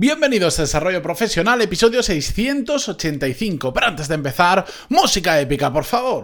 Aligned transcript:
Bienvenidos 0.00 0.56
a 0.60 0.62
Desarrollo 0.62 1.02
Profesional, 1.02 1.60
episodio 1.60 2.04
685. 2.04 3.72
Pero 3.72 3.86
antes 3.88 4.06
de 4.06 4.14
empezar, 4.14 4.64
música 4.90 5.40
épica, 5.40 5.72
por 5.72 5.82
favor. 5.82 6.22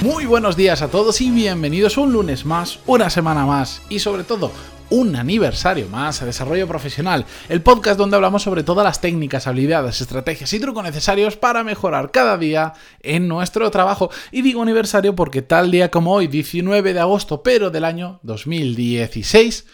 Muy 0.00 0.24
buenos 0.24 0.56
días 0.56 0.80
a 0.80 0.88
todos 0.88 1.20
y 1.20 1.30
bienvenidos 1.30 1.98
un 1.98 2.14
lunes 2.14 2.46
más, 2.46 2.78
una 2.86 3.10
semana 3.10 3.44
más 3.44 3.82
y 3.90 3.98
sobre 3.98 4.24
todo 4.24 4.50
un 4.90 5.16
aniversario 5.16 5.88
más 5.88 6.22
a 6.22 6.26
Desarrollo 6.26 6.66
Profesional, 6.66 7.26
el 7.48 7.62
podcast 7.62 7.98
donde 7.98 8.16
hablamos 8.16 8.42
sobre 8.42 8.62
todas 8.62 8.84
las 8.84 9.00
técnicas, 9.00 9.46
habilidades, 9.46 10.00
estrategias 10.00 10.52
y 10.52 10.60
trucos 10.60 10.84
necesarios 10.84 11.36
para 11.36 11.64
mejorar 11.64 12.10
cada 12.10 12.38
día 12.38 12.72
en 13.02 13.28
nuestro 13.28 13.70
trabajo. 13.70 14.10
Y 14.32 14.42
digo 14.42 14.62
aniversario 14.62 15.14
porque 15.14 15.42
tal 15.42 15.70
día 15.70 15.90
como 15.90 16.14
hoy, 16.14 16.26
19 16.26 16.94
de 16.94 17.00
agosto, 17.00 17.42
pero 17.42 17.70
del 17.70 17.84
año 17.84 18.20
2016, 18.22 19.66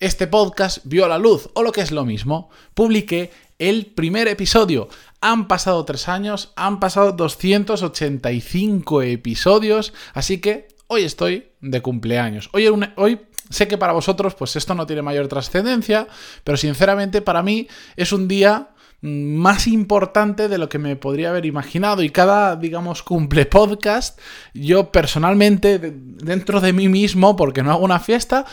este 0.00 0.26
podcast 0.26 0.78
vio 0.84 1.08
la 1.08 1.18
luz, 1.18 1.48
o 1.54 1.62
lo 1.62 1.72
que 1.72 1.80
es 1.80 1.90
lo 1.90 2.04
mismo, 2.04 2.50
publiqué 2.74 3.30
el 3.58 3.86
primer 3.86 4.28
episodio. 4.28 4.88
Han 5.20 5.48
pasado 5.48 5.84
tres 5.84 6.08
años, 6.08 6.52
han 6.56 6.78
pasado 6.78 7.12
285 7.12 9.02
episodios, 9.02 9.92
así 10.14 10.40
que 10.40 10.68
hoy 10.86 11.02
estoy 11.02 11.48
de 11.60 11.82
cumpleaños. 11.82 12.48
Hoy, 12.52 12.68
hoy 12.96 13.18
sé 13.50 13.68
que 13.68 13.78
para 13.78 13.92
vosotros 13.92 14.34
pues 14.34 14.56
esto 14.56 14.74
no 14.74 14.86
tiene 14.86 15.02
mayor 15.02 15.28
trascendencia, 15.28 16.06
pero 16.44 16.56
sinceramente 16.56 17.22
para 17.22 17.42
mí 17.42 17.68
es 17.96 18.12
un 18.12 18.28
día 18.28 18.70
mm, 19.00 19.36
más 19.36 19.66
importante 19.66 20.48
de 20.48 20.58
lo 20.58 20.68
que 20.68 20.78
me 20.78 20.96
podría 20.96 21.30
haber 21.30 21.46
imaginado. 21.46 22.02
Y 22.02 22.10
cada, 22.10 22.56
digamos, 22.56 23.02
cumple 23.02 23.46
podcast, 23.46 24.18
yo 24.54 24.92
personalmente, 24.92 25.78
dentro 25.78 26.60
de 26.60 26.72
mí 26.72 26.88
mismo, 26.88 27.36
porque 27.36 27.62
no 27.62 27.72
hago 27.72 27.84
una 27.84 28.00
fiesta, 28.00 28.44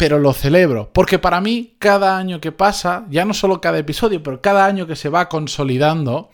pero 0.00 0.18
lo 0.18 0.32
celebro, 0.32 0.90
porque 0.94 1.18
para 1.18 1.42
mí 1.42 1.76
cada 1.78 2.16
año 2.16 2.40
que 2.40 2.52
pasa, 2.52 3.04
ya 3.10 3.26
no 3.26 3.34
solo 3.34 3.60
cada 3.60 3.76
episodio, 3.76 4.22
pero 4.22 4.40
cada 4.40 4.64
año 4.64 4.86
que 4.86 4.96
se 4.96 5.10
va 5.10 5.28
consolidando, 5.28 6.30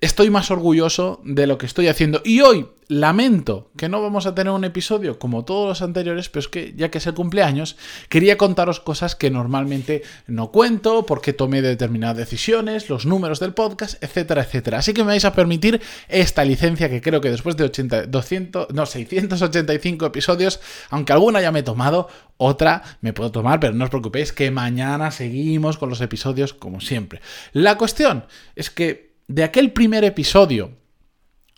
estoy 0.00 0.30
más 0.30 0.50
orgulloso 0.50 1.20
de 1.24 1.46
lo 1.46 1.58
que 1.58 1.66
estoy 1.66 1.88
haciendo. 1.88 2.22
Y 2.24 2.40
hoy 2.40 2.66
lamento 2.88 3.70
que 3.76 3.88
no 3.88 4.02
vamos 4.02 4.26
a 4.26 4.34
tener 4.34 4.52
un 4.52 4.64
episodio 4.64 5.18
como 5.18 5.44
todos 5.44 5.68
los 5.68 5.82
anteriores, 5.82 6.28
pero 6.28 6.40
es 6.40 6.48
que 6.48 6.74
ya 6.76 6.90
que 6.90 6.98
es 6.98 7.06
el 7.06 7.14
cumpleaños, 7.14 7.76
quería 8.08 8.36
contaros 8.36 8.80
cosas 8.80 9.14
que 9.14 9.30
normalmente 9.30 10.02
no 10.26 10.50
cuento, 10.50 11.06
porque 11.06 11.32
tomé 11.32 11.62
determinadas 11.62 12.16
decisiones, 12.16 12.88
los 12.88 13.06
números 13.06 13.38
del 13.38 13.52
podcast, 13.54 14.02
etcétera, 14.02 14.42
etcétera. 14.42 14.78
Así 14.78 14.92
que 14.92 15.02
me 15.02 15.08
vais 15.08 15.24
a 15.24 15.34
permitir 15.34 15.80
esta 16.08 16.44
licencia 16.44 16.88
que 16.88 17.00
creo 17.00 17.20
que 17.20 17.30
después 17.30 17.56
de 17.56 17.64
80, 17.64 18.06
200, 18.06 18.70
no, 18.72 18.86
685 18.86 20.06
episodios, 20.06 20.60
aunque 20.88 21.12
alguna 21.12 21.40
ya 21.40 21.52
me 21.52 21.60
he 21.60 21.62
tomado, 21.62 22.08
otra 22.38 22.82
me 23.02 23.12
puedo 23.12 23.30
tomar, 23.30 23.60
pero 23.60 23.74
no 23.74 23.84
os 23.84 23.90
preocupéis 23.90 24.32
que 24.32 24.50
mañana 24.50 25.10
seguimos 25.10 25.78
con 25.78 25.90
los 25.90 26.00
episodios 26.00 26.54
como 26.54 26.80
siempre. 26.80 27.20
La 27.52 27.76
cuestión 27.76 28.24
es 28.56 28.70
que 28.70 29.09
de 29.30 29.44
aquel 29.44 29.72
primer 29.72 30.02
episodio 30.02 30.72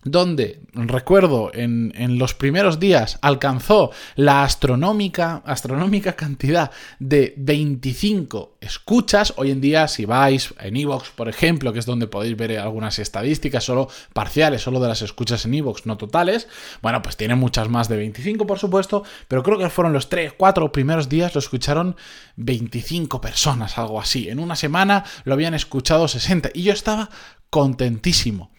donde, 0.04 0.62
recuerdo, 0.72 1.52
en, 1.54 2.18
los 2.18 2.34
primeros 2.34 2.80
días 2.80 3.18
alcanzó 3.22 3.92
la 4.16 4.42
astronómica, 4.42 5.42
astronómica 5.46 6.12
cantidad 6.16 6.72
de 6.98 7.34
25 7.36 8.56
escuchas. 8.60 9.34
Hoy 9.36 9.52
en 9.52 9.60
día, 9.60 9.86
si 9.86 10.04
vais 10.04 10.54
en 10.58 10.76
Evox, 10.76 11.10
por 11.10 11.28
ejemplo, 11.28 11.72
que 11.72 11.78
es 11.78 11.86
donde 11.86 12.08
podéis 12.08 12.36
ver 12.36 12.58
algunas 12.58 12.98
estadísticas, 12.98 13.62
solo 13.62 13.88
parciales, 14.12 14.62
solo 14.62 14.80
de 14.80 14.88
las 14.88 15.02
escuchas 15.02 15.44
en 15.44 15.54
Evox, 15.54 15.86
no 15.86 15.96
totales, 15.96 16.48
bueno, 16.82 17.00
pues 17.00 17.16
tiene 17.16 17.36
muchas 17.36 17.68
más 17.68 17.88
de 17.88 17.96
25, 17.96 18.44
por 18.44 18.58
supuesto, 18.58 19.04
pero 19.28 19.44
creo 19.44 19.56
que 19.56 19.70
fueron 19.70 19.92
los 19.92 20.08
3, 20.08 20.34
4 20.36 20.72
primeros 20.72 21.08
días, 21.08 21.34
lo 21.34 21.38
escucharon 21.38 21.94
25 22.36 23.20
personas, 23.20 23.78
algo 23.78 24.00
así. 24.00 24.28
En 24.28 24.40
una 24.40 24.56
semana 24.56 25.04
lo 25.22 25.34
habían 25.34 25.54
escuchado 25.54 26.08
60 26.08 26.50
y 26.54 26.64
yo 26.64 26.72
estaba 26.72 27.08
contentísimo. 27.52 28.50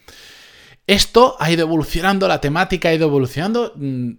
Esto 0.86 1.36
ha 1.40 1.52
ido 1.52 1.64
evolucionando, 1.64 2.28
la 2.28 2.40
temática 2.40 2.90
ha 2.90 2.94
ido 2.94 3.08
evolucionando. 3.08 3.74
Mm, 3.76 4.12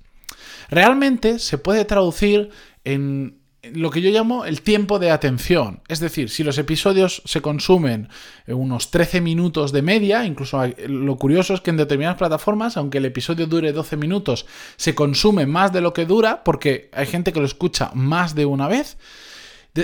realmente 0.69 1.39
se 1.39 1.57
puede 1.57 1.85
traducir 1.85 2.49
en 2.83 3.36
lo 3.73 3.89
que 3.89 4.01
yo 4.01 4.09
llamo 4.09 4.45
el 4.45 4.61
tiempo 4.61 4.99
de 4.99 5.11
atención. 5.11 5.81
Es 5.87 5.99
decir, 5.99 6.29
si 6.29 6.43
los 6.43 6.57
episodios 6.57 7.21
se 7.25 7.41
consumen 7.41 8.09
unos 8.47 8.91
13 8.91 9.21
minutos 9.21 9.71
de 9.71 9.81
media, 9.81 10.25
incluso 10.25 10.61
lo 10.87 11.17
curioso 11.17 11.53
es 11.53 11.61
que 11.61 11.69
en 11.69 11.77
determinadas 11.77 12.17
plataformas, 12.17 12.77
aunque 12.77 12.99
el 12.99 13.05
episodio 13.05 13.47
dure 13.47 13.73
12 13.73 13.97
minutos, 13.97 14.45
se 14.75 14.95
consume 14.95 15.45
más 15.45 15.73
de 15.73 15.81
lo 15.81 15.93
que 15.93 16.05
dura 16.05 16.43
porque 16.43 16.89
hay 16.93 17.05
gente 17.05 17.33
que 17.33 17.39
lo 17.39 17.45
escucha 17.45 17.91
más 17.93 18.35
de 18.35 18.45
una 18.45 18.67
vez. 18.67 18.97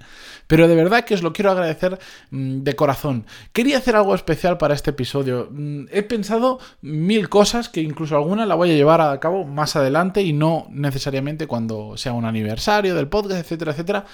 Pero 0.48 0.68
de 0.68 0.76
verdad 0.76 1.06
que 1.06 1.14
os 1.14 1.24
lo 1.24 1.34
quiero 1.34 1.52
agradecer 1.52 2.00
mm, 2.32 2.64
de 2.64 2.76
corazón. 2.76 3.26
Quería 3.52 3.78
hacer 3.78 3.96
algo 3.96 4.16
especial 4.16 4.58
para 4.58 4.74
este 4.74 4.92
episodio. 4.92 5.50
Mm, 5.52 5.86
he 5.92 6.04
pensado 6.04 6.60
mil 6.82 7.30
cosas 7.30 7.70
que 7.70 7.82
incluso 7.82 8.16
alguna 8.16 8.46
la 8.46 8.56
voy 8.56 8.72
a 8.72 8.76
llevar 8.76 9.02
a 9.02 9.20
cabo 9.20 9.46
más 9.46 9.76
adelante 9.76 10.22
y 10.22 10.34
no 10.34 10.68
necesariamente 10.70 11.48
cuando 11.48 11.98
sea 11.98 12.14
un 12.14 12.26
aniversario 12.26 12.96
del 12.96 13.08
podcast, 13.08 13.42
etcétera, 13.42 13.72
etcétera. 13.72 14.06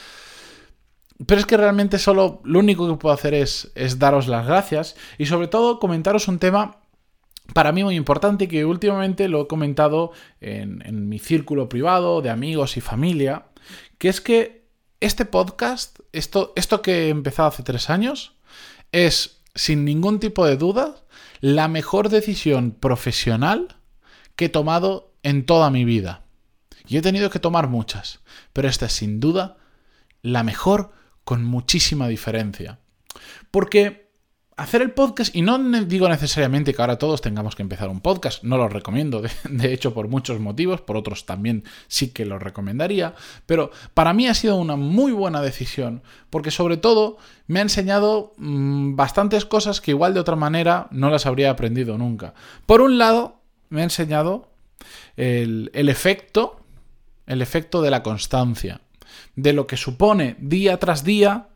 Pero 1.25 1.41
es 1.41 1.45
que 1.45 1.57
realmente 1.57 1.99
solo 1.99 2.39
lo 2.45 2.59
único 2.59 2.87
que 2.87 2.95
puedo 2.95 3.13
hacer 3.13 3.33
es, 3.33 3.71
es 3.75 3.99
daros 3.99 4.27
las 4.27 4.45
gracias 4.45 4.95
y 5.17 5.25
sobre 5.25 5.49
todo 5.49 5.79
comentaros 5.79 6.29
un 6.29 6.39
tema 6.39 6.78
para 7.53 7.71
mí 7.71 7.83
muy 7.83 7.95
importante 7.95 8.47
que 8.47 8.65
últimamente 8.65 9.27
lo 9.27 9.41
he 9.41 9.47
comentado 9.47 10.11
en, 10.41 11.09
mi 11.09 11.19
círculo 11.19 11.69
privado 11.69 12.21
de 12.21 12.29
amigos 12.29 12.77
y 12.77 12.81
familia, 12.81 13.47
que 13.97 14.09
es 14.09 14.21
que 14.21 14.67
este 14.99 15.25
podcast, 15.25 15.99
esto, 16.11 16.53
esto 16.55 16.81
que 16.81 17.07
he 17.07 17.09
empezado 17.09 17.49
hace 17.49 17.63
tres 17.63 17.89
años, 17.89 18.33
es 18.91 19.41
sin 19.55 19.85
ningún 19.85 20.19
tipo 20.19 20.45
de 20.45 20.57
duda 20.57 20.95
la 21.41 21.67
mejor 21.67 22.09
decisión 22.09 22.71
profesional 22.71 23.77
que 24.35 24.45
he 24.45 24.49
tomado 24.49 25.13
en 25.23 25.45
toda 25.45 25.69
mi 25.69 25.85
vida. 25.85 26.23
Y 26.87 26.97
he 26.97 27.01
tenido 27.01 27.29
que 27.29 27.39
tomar 27.39 27.67
muchas, 27.67 28.19
pero 28.53 28.67
esta 28.67 28.87
es 28.87 28.93
sin 28.93 29.19
duda 29.19 29.57
la 30.21 30.43
mejor 30.43 30.91
con 31.23 31.43
muchísima 31.43 32.07
diferencia. 32.07 32.79
Porque 33.51 34.08
hacer 34.59 34.81
el 34.81 34.91
podcast, 34.91 35.33
y 35.33 35.41
no 35.41 35.57
digo 35.85 36.09
necesariamente 36.09 36.73
que 36.73 36.81
ahora 36.81 36.97
todos 36.97 37.21
tengamos 37.21 37.55
que 37.55 37.61
empezar 37.61 37.87
un 37.87 38.01
podcast, 38.01 38.43
no 38.43 38.57
lo 38.57 38.67
recomiendo, 38.67 39.21
de, 39.21 39.73
hecho 39.73 39.93
por 39.93 40.09
muchos 40.09 40.39
motivos, 40.39 40.81
por 40.81 40.97
otros 40.97 41.25
también 41.25 41.63
sí 41.87 42.09
que 42.09 42.25
lo 42.25 42.39
recomendaría, 42.39 43.15
pero 43.45 43.71
para 43.93 44.13
mí 44.13 44.27
ha 44.27 44.33
sido 44.33 44.57
una 44.57 44.75
muy 44.75 45.13
buena 45.13 45.41
decisión, 45.41 46.03
porque 46.29 46.51
sobre 46.51 46.75
todo 46.75 47.17
me 47.47 47.59
ha 47.59 47.61
enseñado 47.61 48.33
mm, 48.37 48.95
bastantes 48.95 49.45
cosas 49.45 49.79
que 49.79 49.91
igual 49.91 50.13
de 50.13 50.19
otra 50.19 50.35
manera 50.35 50.87
no 50.91 51.09
las 51.09 51.25
habría 51.25 51.51
aprendido 51.51 51.97
nunca. 51.97 52.33
Por 52.65 52.81
un 52.81 52.97
lado, 52.97 53.39
me 53.69 53.81
ha 53.81 53.85
enseñado 53.85 54.51
el, 55.15 55.71
el 55.73 55.87
efecto, 55.87 56.59
el 57.27 57.41
efecto 57.41 57.81
de 57.81 57.91
la 57.91 58.03
constancia, 58.03 58.81
de 59.35 59.53
lo 59.53 59.67
que 59.67 59.77
supone 59.77 60.35
día 60.39 60.79
tras 60.79 61.05
día 61.05 61.47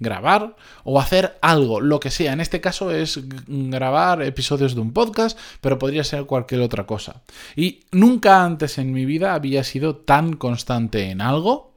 grabar 0.00 0.56
o 0.82 0.98
hacer 0.98 1.38
algo, 1.42 1.80
lo 1.80 2.00
que 2.00 2.10
sea. 2.10 2.32
En 2.32 2.40
este 2.40 2.60
caso 2.60 2.90
es 2.90 3.20
grabar 3.46 4.22
episodios 4.22 4.74
de 4.74 4.80
un 4.80 4.92
podcast, 4.92 5.38
pero 5.60 5.78
podría 5.78 6.02
ser 6.02 6.24
cualquier 6.24 6.62
otra 6.62 6.86
cosa. 6.86 7.22
Y 7.54 7.84
nunca 7.92 8.42
antes 8.42 8.78
en 8.78 8.92
mi 8.92 9.04
vida 9.04 9.34
había 9.34 9.62
sido 9.62 9.96
tan 9.96 10.32
constante 10.32 11.10
en 11.10 11.20
algo. 11.20 11.76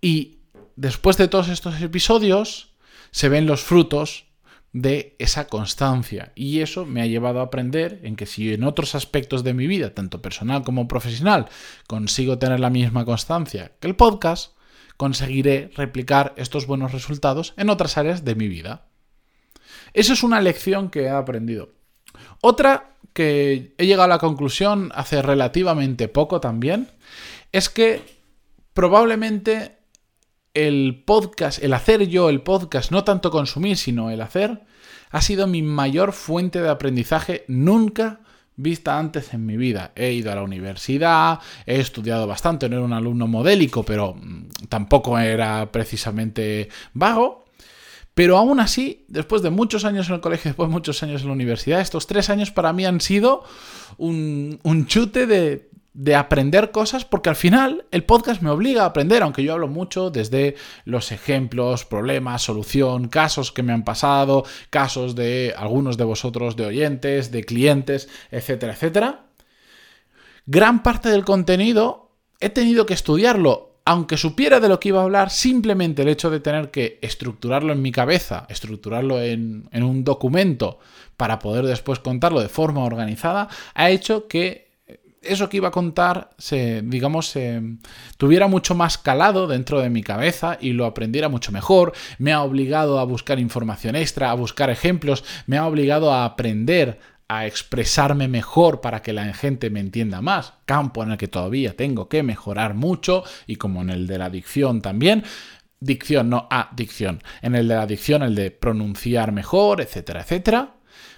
Y 0.00 0.38
después 0.76 1.16
de 1.16 1.28
todos 1.28 1.48
estos 1.48 1.80
episodios 1.80 2.74
se 3.10 3.28
ven 3.28 3.46
los 3.46 3.62
frutos 3.62 4.26
de 4.72 5.16
esa 5.18 5.46
constancia. 5.46 6.32
Y 6.34 6.60
eso 6.60 6.84
me 6.84 7.00
ha 7.00 7.06
llevado 7.06 7.40
a 7.40 7.44
aprender 7.44 8.00
en 8.02 8.14
que 8.14 8.26
si 8.26 8.52
en 8.52 8.62
otros 8.62 8.94
aspectos 8.94 9.42
de 9.42 9.54
mi 9.54 9.66
vida, 9.66 9.94
tanto 9.94 10.20
personal 10.20 10.62
como 10.64 10.86
profesional, 10.86 11.46
consigo 11.86 12.38
tener 12.38 12.60
la 12.60 12.68
misma 12.68 13.06
constancia 13.06 13.72
que 13.80 13.88
el 13.88 13.96
podcast, 13.96 14.55
conseguiré 14.96 15.70
replicar 15.76 16.32
estos 16.36 16.66
buenos 16.66 16.92
resultados 16.92 17.54
en 17.56 17.70
otras 17.70 17.98
áreas 17.98 18.24
de 18.24 18.34
mi 18.34 18.48
vida. 18.48 18.86
Esa 19.92 20.12
es 20.12 20.22
una 20.22 20.40
lección 20.40 20.90
que 20.90 21.02
he 21.02 21.10
aprendido. 21.10 21.70
Otra 22.40 22.96
que 23.12 23.74
he 23.78 23.86
llegado 23.86 24.04
a 24.04 24.08
la 24.08 24.18
conclusión 24.18 24.92
hace 24.94 25.22
relativamente 25.22 26.08
poco 26.08 26.40
también, 26.40 26.90
es 27.50 27.70
que 27.70 28.02
probablemente 28.74 29.78
el 30.52 31.02
podcast, 31.06 31.62
el 31.62 31.72
hacer 31.72 32.08
yo 32.08 32.28
el 32.28 32.42
podcast, 32.42 32.90
no 32.90 33.04
tanto 33.04 33.30
consumir, 33.30 33.78
sino 33.78 34.10
el 34.10 34.20
hacer, 34.20 34.64
ha 35.10 35.22
sido 35.22 35.46
mi 35.46 35.62
mayor 35.62 36.12
fuente 36.12 36.60
de 36.60 36.68
aprendizaje 36.68 37.44
nunca 37.48 38.20
vista 38.56 38.98
antes 38.98 39.34
en 39.34 39.46
mi 39.46 39.56
vida. 39.56 39.92
He 39.94 40.12
ido 40.12 40.32
a 40.32 40.34
la 40.34 40.42
universidad, 40.42 41.40
he 41.66 41.78
estudiado 41.80 42.26
bastante, 42.26 42.68
no 42.68 42.76
era 42.76 42.84
un 42.84 42.92
alumno 42.92 43.26
modélico, 43.26 43.82
pero 43.84 44.14
mm, 44.14 44.48
tampoco 44.68 45.18
era 45.18 45.70
precisamente 45.70 46.68
vago. 46.94 47.44
Pero 48.14 48.38
aún 48.38 48.60
así, 48.60 49.04
después 49.08 49.42
de 49.42 49.50
muchos 49.50 49.84
años 49.84 50.08
en 50.08 50.14
el 50.14 50.20
colegio, 50.22 50.48
después 50.48 50.70
de 50.70 50.72
muchos 50.72 51.02
años 51.02 51.20
en 51.20 51.28
la 51.28 51.34
universidad, 51.34 51.80
estos 51.82 52.06
tres 52.06 52.30
años 52.30 52.50
para 52.50 52.72
mí 52.72 52.86
han 52.86 53.02
sido 53.02 53.44
un, 53.98 54.58
un 54.62 54.86
chute 54.86 55.26
de, 55.26 55.68
de 55.96 56.14
aprender 56.14 56.72
cosas 56.72 57.06
porque 57.06 57.30
al 57.30 57.36
final 57.36 57.86
el 57.90 58.04
podcast 58.04 58.42
me 58.42 58.50
obliga 58.50 58.82
a 58.82 58.86
aprender, 58.86 59.22
aunque 59.22 59.42
yo 59.42 59.54
hablo 59.54 59.66
mucho 59.66 60.10
desde 60.10 60.54
los 60.84 61.10
ejemplos, 61.10 61.86
problemas, 61.86 62.42
solución, 62.42 63.08
casos 63.08 63.50
que 63.50 63.62
me 63.62 63.72
han 63.72 63.82
pasado, 63.82 64.44
casos 64.68 65.14
de 65.14 65.54
algunos 65.56 65.96
de 65.96 66.04
vosotros, 66.04 66.54
de 66.54 66.66
oyentes, 66.66 67.32
de 67.32 67.44
clientes, 67.44 68.10
etcétera, 68.30 68.74
etcétera. 68.74 69.24
Gran 70.44 70.82
parte 70.82 71.08
del 71.08 71.24
contenido 71.24 72.10
he 72.40 72.50
tenido 72.50 72.84
que 72.84 72.92
estudiarlo, 72.92 73.80
aunque 73.86 74.18
supiera 74.18 74.60
de 74.60 74.68
lo 74.68 74.78
que 74.78 74.90
iba 74.90 75.00
a 75.00 75.04
hablar, 75.04 75.30
simplemente 75.30 76.02
el 76.02 76.08
hecho 76.08 76.28
de 76.28 76.40
tener 76.40 76.70
que 76.70 76.98
estructurarlo 77.00 77.72
en 77.72 77.80
mi 77.80 77.90
cabeza, 77.90 78.44
estructurarlo 78.50 79.22
en, 79.22 79.66
en 79.72 79.82
un 79.82 80.04
documento 80.04 80.78
para 81.16 81.38
poder 81.38 81.64
después 81.64 82.00
contarlo 82.00 82.40
de 82.40 82.50
forma 82.50 82.84
organizada, 82.84 83.48
ha 83.72 83.88
hecho 83.88 84.28
que 84.28 84.65
eso 85.28 85.48
que 85.48 85.58
iba 85.58 85.68
a 85.68 85.72
contar 85.72 86.30
se, 86.38 86.82
digamos, 86.82 87.28
se 87.28 87.62
tuviera 88.16 88.48
mucho 88.48 88.74
más 88.74 88.98
calado 88.98 89.46
dentro 89.46 89.80
de 89.80 89.90
mi 89.90 90.02
cabeza 90.02 90.58
y 90.60 90.72
lo 90.72 90.86
aprendiera 90.86 91.28
mucho 91.28 91.52
mejor. 91.52 91.92
Me 92.18 92.32
ha 92.32 92.42
obligado 92.42 92.98
a 92.98 93.04
buscar 93.04 93.38
información 93.38 93.96
extra, 93.96 94.30
a 94.30 94.34
buscar 94.34 94.70
ejemplos, 94.70 95.24
me 95.46 95.58
ha 95.58 95.66
obligado 95.66 96.12
a 96.12 96.24
aprender 96.24 96.98
a 97.28 97.46
expresarme 97.46 98.28
mejor 98.28 98.80
para 98.80 99.02
que 99.02 99.12
la 99.12 99.32
gente 99.34 99.68
me 99.70 99.80
entienda 99.80 100.20
más, 100.20 100.54
campo 100.64 101.02
en 101.02 101.10
el 101.10 101.18
que 101.18 101.28
todavía 101.28 101.76
tengo 101.76 102.08
que 102.08 102.22
mejorar 102.22 102.74
mucho 102.74 103.24
y 103.46 103.56
como 103.56 103.82
en 103.82 103.90
el 103.90 104.06
de 104.06 104.18
la 104.18 104.30
dicción 104.30 104.80
también, 104.80 105.24
dicción, 105.80 106.30
no 106.30 106.46
adicción, 106.50 107.22
en 107.42 107.56
el 107.56 107.68
de 107.68 107.74
la 107.74 107.86
dicción, 107.86 108.22
el 108.22 108.34
de 108.34 108.50
pronunciar 108.52 109.32
mejor, 109.32 109.80
etcétera, 109.80 110.20
etcétera. 110.20 110.74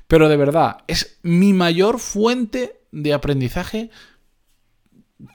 Pero 0.07 0.31
de 0.31 0.37
verdad, 0.39 0.79
es 0.87 1.19
mi 1.23 1.53
mayor 1.53 1.99
fuente 1.99 2.78
de 2.93 3.13
aprendizaje 3.13 3.91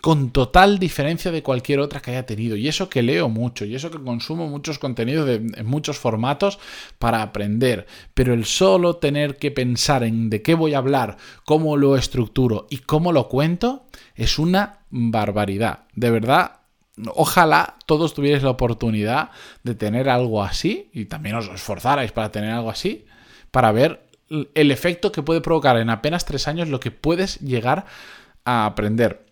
con 0.01 0.31
total 0.31 0.79
diferencia 0.79 1.31
de 1.31 1.43
cualquier 1.43 1.79
otra 1.79 2.01
que 2.01 2.11
haya 2.11 2.25
tenido. 2.25 2.55
Y 2.55 2.67
eso 2.67 2.89
que 2.89 3.01
leo 3.01 3.27
mucho, 3.27 3.65
y 3.65 3.75
eso 3.75 3.91
que 3.91 4.01
consumo 4.01 4.47
muchos 4.47 4.79
contenidos 4.79 5.25
de, 5.25 5.35
en 5.35 5.65
muchos 5.65 5.97
formatos 5.97 6.59
para 6.99 7.21
aprender. 7.21 7.85
Pero 8.13 8.33
el 8.33 8.45
solo 8.45 8.95
tener 8.97 9.37
que 9.37 9.51
pensar 9.51 10.03
en 10.03 10.29
de 10.29 10.41
qué 10.41 10.55
voy 10.55 10.73
a 10.73 10.77
hablar, 10.77 11.17
cómo 11.43 11.75
lo 11.75 11.97
estructuro 11.97 12.67
y 12.69 12.77
cómo 12.77 13.11
lo 13.11 13.27
cuento, 13.27 13.87
es 14.15 14.39
una 14.39 14.85
barbaridad. 14.89 15.85
De 15.95 16.11
verdad, 16.11 16.61
ojalá 17.13 17.75
todos 17.85 18.13
tuvierais 18.13 18.43
la 18.43 18.51
oportunidad 18.51 19.31
de 19.63 19.75
tener 19.75 20.07
algo 20.09 20.43
así, 20.43 20.89
y 20.93 21.05
también 21.05 21.35
os 21.35 21.49
esforzarais 21.49 22.13
para 22.13 22.31
tener 22.31 22.51
algo 22.51 22.69
así, 22.69 23.05
para 23.51 23.73
ver 23.73 24.07
el 24.53 24.71
efecto 24.71 25.11
que 25.11 25.23
puede 25.23 25.41
provocar 25.41 25.77
en 25.77 25.89
apenas 25.89 26.25
tres 26.25 26.47
años 26.47 26.69
lo 26.69 26.79
que 26.79 26.91
puedes 26.91 27.39
llegar 27.39 27.85
a 28.45 28.65
aprender. 28.65 29.25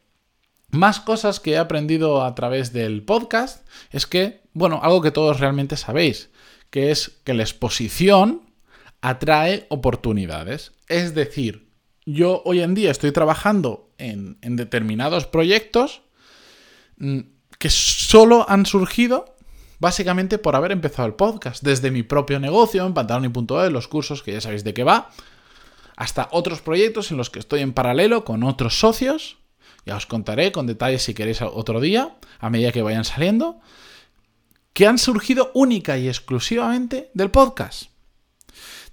Más 0.70 1.00
cosas 1.00 1.40
que 1.40 1.52
he 1.52 1.58
aprendido 1.58 2.24
a 2.24 2.34
través 2.36 2.72
del 2.72 3.04
podcast 3.04 3.68
es 3.92 4.08
que, 4.08 4.42
bueno, 4.54 4.80
algo 4.84 5.02
que 5.02 5.12
todos 5.12 5.40
realmente 5.40 5.76
sabéis, 5.76 6.30
que 6.70 6.92
es 6.92 7.20
que 7.24 7.34
la 7.34 7.44
exposición 7.44 8.50
atrae 9.02 9.66
oportunidades. 9.70 10.72
Es 10.88 11.14
decir, 11.14 11.68
yo 12.06 12.42
hoy 12.46 12.62
en 12.62 12.74
día 12.74 12.92
estoy 12.92 13.12
trabajando 13.12 13.90
en, 13.98 14.38
en 14.42 14.56
determinados 14.56 15.28
proyectos 15.28 16.04
mm, 16.98 17.20
que 17.60 17.70
solo 17.70 18.46
han 18.50 18.66
surgido 18.66 19.36
básicamente 19.82 20.38
por 20.38 20.56
haber 20.56 20.72
empezado 20.72 21.08
el 21.08 21.16
podcast, 21.16 21.64
desde 21.64 21.90
mi 21.90 22.04
propio 22.04 22.40
negocio 22.40 22.86
en 22.86 22.94
pantaloni.es, 22.94 23.72
los 23.72 23.88
cursos 23.88 24.22
que 24.22 24.32
ya 24.32 24.40
sabéis 24.40 24.64
de 24.64 24.76
qué 24.76 24.84
va, 24.84 25.10
hasta 25.98 26.30
otros 26.32 26.62
proyectos 26.62 27.10
en 27.10 27.18
los 27.18 27.32
que 27.32 27.40
estoy 27.40 27.62
en 27.62 27.74
paralelo 27.74 28.24
con 28.24 28.44
otros 28.44 28.80
socios, 28.80 29.40
ya 29.84 29.96
os 29.96 30.06
contaré 30.06 30.52
con 30.52 30.68
detalles 30.68 31.02
si 31.02 31.16
queréis 31.16 31.42
otro 31.42 31.82
día, 31.82 32.16
a 32.40 32.52
medida 32.52 32.72
que 32.72 32.84
vayan 32.84 33.06
saliendo, 33.06 33.60
que 34.74 34.86
han 34.86 35.00
surgido 35.00 35.50
única 35.56 35.98
y 35.98 36.08
exclusivamente 36.08 37.10
del 37.16 37.32
podcast. 37.32 37.86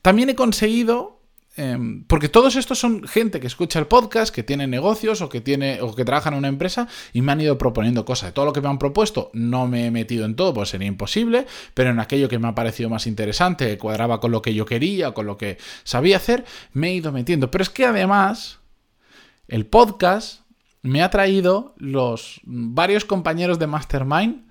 También 0.01 0.31
he 0.31 0.35
conseguido 0.35 1.18
Em, 1.59 2.05
porque 2.05 2.29
todos 2.29 2.55
estos 2.55 2.79
son 2.79 3.03
gente 3.03 3.41
que 3.41 3.49
escucha 3.49 3.81
el 3.81 3.89
podcast, 3.89 4.33
que 4.33 4.45
tiene 4.45 4.69
negocios 4.69 5.23
o 5.23 5.29
que, 5.29 5.41
tiene, 5.41 5.83
o 5.83 5.93
que 5.93 6.05
trabaja 6.05 6.29
en 6.29 6.37
una 6.37 6.47
empresa 6.47 6.87
y 7.13 7.21
me 7.21 7.33
han 7.33 7.41
ido 7.41 7.59
proponiendo 7.59 8.05
cosas. 8.05 8.29
De 8.29 8.33
todo 8.33 8.45
lo 8.45 8.53
que 8.53 8.61
me 8.61 8.69
han 8.69 8.79
propuesto 8.79 9.33
no 9.33 9.67
me 9.67 9.87
he 9.87 9.91
metido 9.91 10.25
en 10.25 10.37
todo, 10.37 10.55
pues 10.55 10.69
sería 10.69 10.87
imposible, 10.87 11.49
pero 11.75 11.91
en 11.91 11.99
aquello 11.99 12.29
que 12.29 12.39
me 12.39 12.47
ha 12.47 12.55
parecido 12.55 12.89
más 12.91 13.09
interesante, 13.09 13.77
cuadraba 13.77 14.21
con 14.21 14.31
lo 14.31 14.41
que 14.41 14.55
yo 14.55 14.67
quería, 14.67 15.11
con 15.11 15.27
lo 15.27 15.37
que 15.37 15.59
sabía 15.83 16.19
hacer, 16.19 16.45
me 16.75 16.91
he 16.91 16.95
ido 16.95 17.11
metiendo. 17.11 17.51
Pero 17.51 17.63
es 17.63 17.71
que 17.71 17.87
además, 17.87 18.61
el 19.49 19.67
podcast 19.67 20.43
me 20.83 21.03
ha 21.03 21.11
traído 21.11 21.75
los 21.77 22.41
varios 22.45 23.05
compañeros 23.05 23.59
de 23.59 23.67
Mastermind 23.67 24.47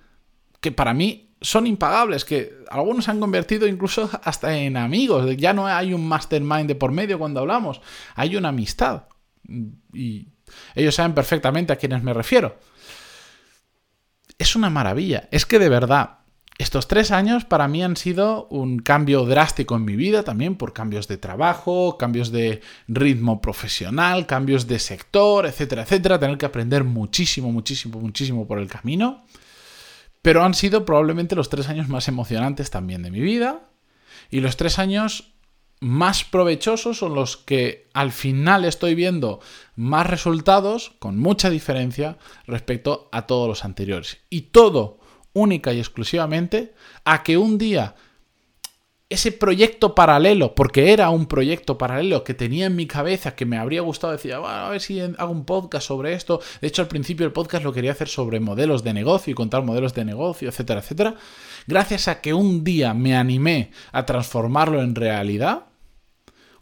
que 0.59 0.73
para 0.73 0.93
mí 0.93 1.26
son 1.41 1.67
impagables, 1.67 2.25
que 2.25 2.57
algunos 2.69 3.05
se 3.05 3.11
han 3.11 3.19
convertido 3.19 3.67
incluso 3.67 4.09
hasta 4.23 4.57
en 4.57 4.77
amigos. 4.77 5.35
Ya 5.37 5.53
no 5.53 5.67
hay 5.67 5.93
un 5.93 6.07
mastermind 6.07 6.67
de 6.67 6.75
por 6.75 6.91
medio 6.91 7.19
cuando 7.19 7.41
hablamos, 7.41 7.81
hay 8.15 8.35
una 8.35 8.49
amistad. 8.49 9.03
Y 9.93 10.27
ellos 10.75 10.95
saben 10.95 11.13
perfectamente 11.13 11.73
a 11.73 11.75
quiénes 11.75 12.03
me 12.03 12.13
refiero. 12.13 12.57
Es 14.37 14.55
una 14.55 14.69
maravilla. 14.69 15.27
Es 15.31 15.45
que 15.45 15.59
de 15.59 15.69
verdad, 15.69 16.19
estos 16.57 16.87
tres 16.87 17.11
años 17.11 17.45
para 17.45 17.67
mí 17.67 17.83
han 17.83 17.97
sido 17.97 18.47
un 18.49 18.79
cambio 18.79 19.25
drástico 19.25 19.75
en 19.75 19.85
mi 19.85 19.95
vida, 19.95 20.23
también 20.23 20.55
por 20.55 20.73
cambios 20.73 21.07
de 21.07 21.17
trabajo, 21.17 21.97
cambios 21.97 22.31
de 22.31 22.61
ritmo 22.87 23.41
profesional, 23.41 24.25
cambios 24.25 24.67
de 24.67 24.79
sector, 24.79 25.45
etcétera, 25.45 25.83
etcétera. 25.83 26.19
Tener 26.19 26.37
que 26.37 26.47
aprender 26.47 26.83
muchísimo, 26.83 27.51
muchísimo, 27.51 27.99
muchísimo 27.99 28.47
por 28.47 28.57
el 28.57 28.67
camino. 28.67 29.23
Pero 30.27 30.43
han 30.43 30.55
sido 30.55 30.83
probablemente 30.83 31.37
los 31.37 31.47
tres 31.47 31.69
años 31.69 31.87
más 31.87 32.09
emocionantes 32.09 32.69
también 32.69 33.01
de 33.01 33.11
mi 33.11 33.21
vida 33.21 33.61
y 34.29 34.41
los 34.41 34.57
tres 34.57 34.77
años 34.77 35.31
más 35.79 36.25
provechosos, 36.25 36.97
son 36.97 37.15
los 37.15 37.37
que 37.37 37.87
al 37.93 38.11
final 38.11 38.65
estoy 38.65 38.93
viendo 38.93 39.39
más 39.77 40.05
resultados, 40.05 40.91
con 40.99 41.17
mucha 41.17 41.49
diferencia 41.49 42.17
respecto 42.45 43.07
a 43.13 43.21
todos 43.21 43.47
los 43.47 43.63
anteriores. 43.63 44.17
Y 44.29 44.41
todo 44.51 44.99
única 45.31 45.71
y 45.71 45.79
exclusivamente 45.79 46.73
a 47.05 47.23
que 47.23 47.37
un 47.37 47.57
día 47.57 47.95
ese 49.09 49.31
proyecto 49.31 49.95
paralelo, 49.95 50.53
porque 50.53 50.91
era 50.91 51.09
un 51.09 51.27
proyecto 51.27 51.77
paralelo 51.77 52.25
que 52.25 52.33
tenía 52.33 52.65
en 52.65 52.75
mi 52.75 52.87
cabeza, 52.87 53.35
que 53.35 53.45
me 53.45 53.57
habría 53.57 53.81
gustado 53.81 54.11
decir, 54.11 54.33
a 54.33 54.69
ver 54.69 54.81
si 54.81 54.99
hago 54.99 55.31
un 55.31 55.45
podcast 55.45 55.87
sobre 55.87 56.13
esto. 56.13 56.41
De 56.59 56.67
hecho, 56.67 56.81
al 56.81 56.89
principio 56.89 57.25
el 57.25 57.31
podcast 57.31 57.63
lo 57.63 57.71
quería 57.71 57.93
hacer 57.93 58.09
sobre 58.09 58.41
modelos 58.41 58.83
de 58.83 58.93
negocio 58.93 59.31
y 59.31 59.35
contar 59.35 59.63
modelos 59.63 59.93
de 59.93 60.03
negocio, 60.03 60.49
etcétera, 60.49 60.81
etcétera. 60.81 61.15
Gracias 61.67 62.09
a 62.09 62.19
que 62.19 62.33
un 62.33 62.65
día 62.65 62.93
me 62.93 63.15
animé 63.15 63.71
a 63.93 64.05
transformarlo 64.05 64.81
en 64.81 64.93
realidad, 64.93 65.67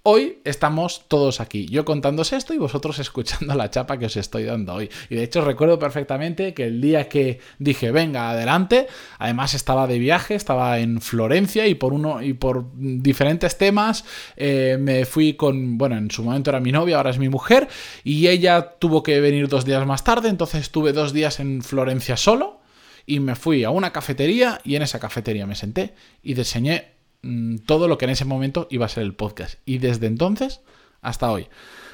Hoy 0.07 0.37
estamos 0.43 1.05
todos 1.07 1.41
aquí, 1.41 1.65
yo 1.65 1.83
contándose 1.83 2.35
esto 2.35 2.53
y 2.53 2.59
vosotros 2.59 2.99
escuchando 3.05 3.55
la 3.55 3.71
chapa 3.71 3.97
que 3.97 4.05
os 4.05 4.15
estoy 4.15 4.43
dando 4.43 4.75
hoy. 4.75 4.87
Y 5.09 5.15
de 5.15 5.23
hecho 5.23 5.43
recuerdo 5.43 5.79
perfectamente 5.79 6.53
que 6.53 6.65
el 6.65 6.79
día 6.79 7.09
que 7.09 7.39
dije, 7.57 7.89
venga, 7.89 8.29
adelante, 8.29 8.85
además 9.17 9.55
estaba 9.55 9.87
de 9.87 9.97
viaje, 9.97 10.35
estaba 10.35 10.77
en 10.77 11.01
Florencia 11.01 11.65
y 11.65 11.73
por 11.73 11.91
uno 11.91 12.21
y 12.21 12.33
por 12.33 12.67
diferentes 12.75 13.57
temas 13.57 14.05
eh, 14.37 14.77
me 14.79 15.05
fui 15.05 15.33
con, 15.33 15.79
bueno, 15.79 15.97
en 15.97 16.11
su 16.11 16.23
momento 16.23 16.51
era 16.51 16.59
mi 16.59 16.71
novia, 16.71 16.97
ahora 16.97 17.09
es 17.09 17.17
mi 17.17 17.29
mujer, 17.29 17.67
y 18.03 18.27
ella 18.27 18.75
tuvo 18.77 19.01
que 19.01 19.19
venir 19.19 19.47
dos 19.47 19.65
días 19.65 19.87
más 19.87 20.03
tarde, 20.03 20.29
entonces 20.29 20.61
estuve 20.61 20.93
dos 20.93 21.13
días 21.13 21.39
en 21.39 21.63
Florencia 21.63 22.15
solo 22.15 22.59
y 23.07 23.19
me 23.19 23.33
fui 23.33 23.63
a 23.63 23.71
una 23.71 23.91
cafetería 23.91 24.61
y 24.63 24.75
en 24.75 24.83
esa 24.83 24.99
cafetería 24.99 25.47
me 25.47 25.55
senté 25.55 25.95
y 26.21 26.35
diseñé 26.35 26.94
Mm, 27.25 27.57
todo 27.65 27.87
lo 27.87 27.97
que 27.97 28.05
en 28.05 28.11
ese 28.11 28.23
momento 28.23 28.67
iba 28.69 28.85
a 28.85 28.89
ser 28.89 29.01
el 29.01 29.15
podcast. 29.15 29.55
Y 29.65 29.79
desde 29.79 30.05
entonces 30.05 30.61
hasta 31.01 31.31
hoy. 31.31 31.47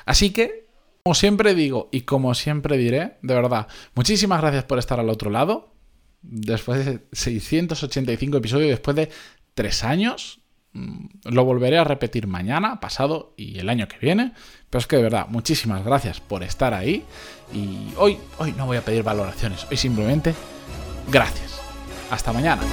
Así 0.06 0.32
que, 0.32 0.68
como 1.04 1.16
siempre 1.16 1.56
digo 1.56 1.88
y 1.94 2.02
como 2.02 2.36
siempre 2.36 2.78
diré, 2.78 3.18
de 3.22 3.34
verdad, 3.34 3.68
muchísimas 3.96 4.42
gracias 4.42 4.66
por 4.66 4.78
estar 4.78 5.00
al 5.00 5.10
otro 5.10 5.30
lado. 5.30 5.74
Después 6.22 6.86
de 6.86 7.00
685 7.14 8.38
episodios, 8.38 8.72
después 8.72 8.96
de 8.98 9.10
tres 9.54 9.86
años, 9.86 10.42
mm, 10.74 11.06
lo 11.24 11.46
volveré 11.46 11.78
a 11.78 11.86
repetir 11.86 12.28
mañana, 12.28 12.82
pasado 12.82 13.34
y 13.38 13.58
el 13.58 13.70
año 13.70 13.88
que 13.88 14.00
viene. 14.00 14.34
Pero 14.70 14.80
es 14.80 14.88
que 14.88 14.98
de 14.98 15.04
verdad, 15.04 15.28
muchísimas 15.30 15.86
gracias 15.86 16.20
por 16.20 16.44
estar 16.44 16.74
ahí. 16.74 17.06
Y 17.54 17.94
hoy, 17.96 18.18
hoy 18.38 18.52
no 18.58 18.66
voy 18.66 18.76
a 18.76 18.84
pedir 18.84 19.04
valoraciones, 19.04 19.66
hoy 19.72 19.78
simplemente 19.78 20.36
gracias. 21.10 21.62
Hasta 22.10 22.34
mañana. 22.34 22.64